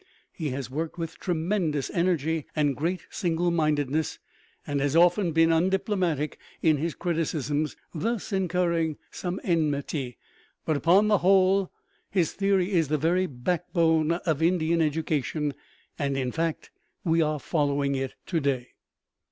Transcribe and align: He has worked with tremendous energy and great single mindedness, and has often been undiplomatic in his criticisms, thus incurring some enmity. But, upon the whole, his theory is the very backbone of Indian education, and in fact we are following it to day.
He 0.31 0.49
has 0.49 0.67
worked 0.71 0.97
with 0.97 1.19
tremendous 1.19 1.91
energy 1.91 2.47
and 2.55 2.75
great 2.75 3.01
single 3.11 3.51
mindedness, 3.51 4.17
and 4.65 4.81
has 4.81 4.95
often 4.95 5.31
been 5.31 5.51
undiplomatic 5.51 6.39
in 6.59 6.77
his 6.77 6.95
criticisms, 6.95 7.75
thus 7.93 8.33
incurring 8.33 8.97
some 9.11 9.39
enmity. 9.43 10.17
But, 10.65 10.75
upon 10.75 11.07
the 11.07 11.19
whole, 11.19 11.71
his 12.09 12.31
theory 12.33 12.71
is 12.71 12.87
the 12.87 12.97
very 12.97 13.27
backbone 13.27 14.13
of 14.13 14.41
Indian 14.41 14.81
education, 14.81 15.53
and 15.99 16.17
in 16.17 16.31
fact 16.31 16.71
we 17.03 17.21
are 17.21 17.37
following 17.39 17.93
it 17.93 18.15
to 18.25 18.39
day. 18.39 18.69